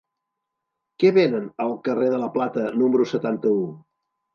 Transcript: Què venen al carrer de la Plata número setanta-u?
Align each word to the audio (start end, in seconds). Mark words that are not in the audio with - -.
Què 1.03 1.11
venen 1.19 1.47
al 1.67 1.77
carrer 1.91 2.11
de 2.17 2.25
la 2.25 2.33
Plata 2.41 2.67
número 2.83 3.11
setanta-u? 3.17 3.67